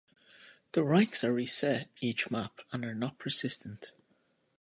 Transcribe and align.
The 0.71 0.83
ranks 0.83 1.23
are 1.23 1.31
reset 1.31 1.89
each 1.99 2.31
map 2.31 2.61
and 2.73 2.83
are 2.85 2.95
not 2.95 3.19
persistent. 3.19 3.91